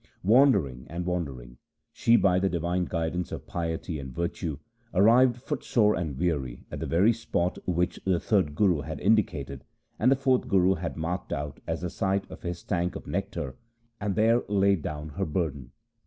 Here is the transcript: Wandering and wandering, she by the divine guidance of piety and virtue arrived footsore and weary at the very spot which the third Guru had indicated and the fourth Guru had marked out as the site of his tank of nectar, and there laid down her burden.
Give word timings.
Wandering 0.23 0.87
and 0.89 1.05
wandering, 1.05 1.59
she 1.93 2.15
by 2.15 2.39
the 2.39 2.49
divine 2.49 2.85
guidance 2.85 3.31
of 3.31 3.45
piety 3.45 3.99
and 3.99 4.11
virtue 4.11 4.57
arrived 4.95 5.35
footsore 5.37 5.93
and 5.93 6.17
weary 6.17 6.65
at 6.71 6.79
the 6.79 6.87
very 6.87 7.13
spot 7.13 7.59
which 7.67 7.99
the 8.03 8.19
third 8.19 8.55
Guru 8.55 8.81
had 8.81 8.99
indicated 8.99 9.63
and 9.99 10.11
the 10.11 10.15
fourth 10.15 10.47
Guru 10.47 10.73
had 10.73 10.97
marked 10.97 11.31
out 11.31 11.59
as 11.67 11.81
the 11.81 11.89
site 11.91 12.25
of 12.31 12.41
his 12.41 12.63
tank 12.63 12.95
of 12.95 13.05
nectar, 13.05 13.55
and 13.99 14.15
there 14.15 14.41
laid 14.49 14.81
down 14.81 15.09
her 15.09 15.25
burden. 15.27 15.71